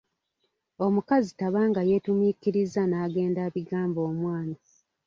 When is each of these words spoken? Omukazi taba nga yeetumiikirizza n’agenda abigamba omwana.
Omukazi 0.85 1.31
taba 1.39 1.61
nga 1.69 1.81
yeetumiikirizza 1.89 2.81
n’agenda 2.87 3.39
abigamba 3.47 3.99
omwana. 4.09 4.57